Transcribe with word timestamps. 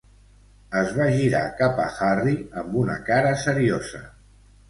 Es 0.79 0.87
va 0.99 1.05
girar 1.15 1.41
cap 1.59 1.81
a 1.83 1.85
Harry 2.07 2.35
amb 2.61 2.79
una 2.85 2.97
cara 3.11 3.35
seriosa. 3.45 4.01